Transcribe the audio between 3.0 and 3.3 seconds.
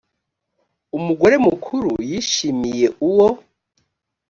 uwo